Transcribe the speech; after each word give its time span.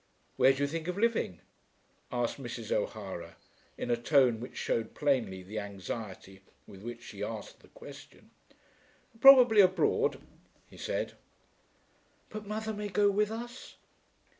"Where 0.35 0.51
do 0.51 0.63
you 0.63 0.67
think 0.67 0.87
of 0.87 0.97
living?" 0.97 1.41
asked 2.11 2.41
Mrs. 2.41 2.71
O'Hara 2.71 3.35
in 3.77 3.91
a 3.91 3.95
tone 3.95 4.39
which 4.39 4.57
shewed 4.57 4.95
plainly 4.95 5.43
the 5.43 5.59
anxiety 5.59 6.41
with 6.65 6.81
which 6.81 7.03
she 7.03 7.21
asked 7.23 7.59
the 7.59 7.67
question. 7.67 8.31
"Probably 9.19 9.61
abroad," 9.61 10.19
he 10.65 10.77
said. 10.77 11.15
"But 12.29 12.47
mother 12.47 12.73
may 12.73 12.89
go 12.89 13.11
with 13.11 13.29
us?" 13.29 13.75